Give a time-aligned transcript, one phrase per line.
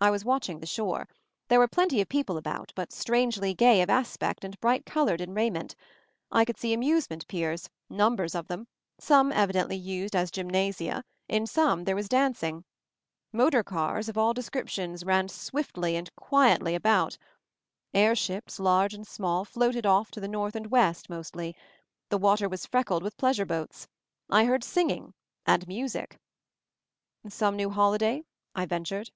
[0.00, 1.06] I was watching the shore.
[1.46, 5.34] There were plenty of people about, but strangely gay of aspect and bright colored in
[5.34, 5.76] raiment.
[6.32, 8.66] I could see amusement piers— numbers of them—
[9.08, 12.64] some evidently used as gymnasia, in some there was dancing.
[13.32, 17.18] Motor cars of all descriptions ran swiftly and quietly 62 MOVING THE MOUNTAIN about.
[18.06, 21.54] Air ships, large and small, floated off, to the north and west mostly.
[22.08, 23.86] The water was freckled with pleasure boats.
[24.28, 25.14] I heard singing—
[25.46, 26.18] and music.
[27.28, 28.24] "Some new holiday?"
[28.56, 29.12] I ventured.